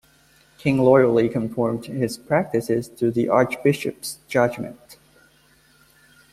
[0.57, 4.97] King loyally conformed his practices to the archbishop's judgment.